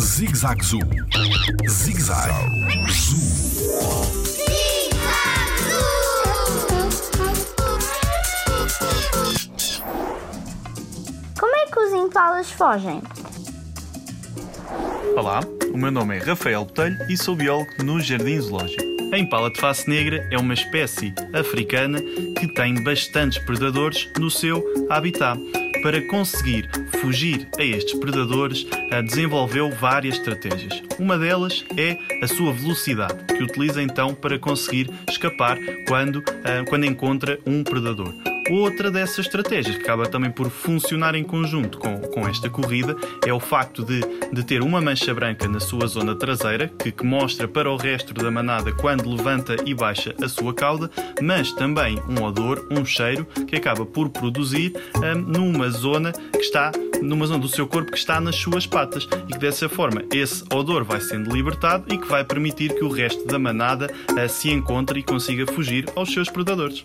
[0.00, 0.80] Zig-Zag Zoo.
[1.68, 2.32] Zig-Zag
[2.90, 3.16] Zoo.
[11.38, 13.00] Como é que os impalas fogem?
[15.16, 15.40] Olá,
[15.72, 18.82] o meu nome é Rafael Botelho e sou biólogo no Jardim Zoológico.
[19.12, 24.60] A impala de face negra é uma espécie africana que tem bastantes predadores no seu
[24.90, 25.38] habitat.
[25.82, 26.70] Para conseguir
[27.00, 28.64] fugir a estes predadores,
[29.04, 30.80] desenvolveu várias estratégias.
[30.98, 35.58] Uma delas é a sua velocidade, que utiliza então para conseguir escapar
[35.88, 38.31] quando, eh, quando encontra um predador.
[38.50, 43.32] Outra dessas estratégias, que acaba também por funcionar em conjunto com, com esta corrida, é
[43.32, 44.00] o facto de,
[44.32, 48.12] de ter uma mancha branca na sua zona traseira, que, que mostra para o resto
[48.12, 53.24] da manada quando levanta e baixa a sua cauda, mas também um odor, um cheiro,
[53.46, 57.98] que acaba por produzir hum, numa zona que está numa zona do seu corpo que
[57.98, 62.06] está nas suas patas e que dessa forma esse odor vai sendo libertado e que
[62.06, 66.28] vai permitir que o resto da manada ah, se encontre e consiga fugir aos seus
[66.28, 66.84] predadores.